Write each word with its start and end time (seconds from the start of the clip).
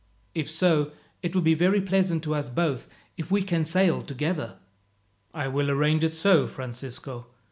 If 0.33 0.49
so, 0.49 0.93
it 1.21 1.35
would 1.35 1.43
be 1.43 1.53
very 1.53 1.79
pleasant 1.79 2.23
to 2.23 2.33
us 2.33 2.49
both 2.49 2.87
if 3.17 3.29
we 3.29 3.43
can 3.43 3.63
sail 3.63 4.01
together." 4.01 4.55
"I 5.31 5.47
will 5.47 5.69
arrange 5.69 6.03
it 6.03 6.13
so, 6.13 6.47
Francisco. 6.47 7.27